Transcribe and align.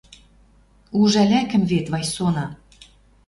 Уж 0.99 1.13
ӓлякӹм 1.23 1.63
вет, 1.71 1.85
Вайсона 1.93 2.45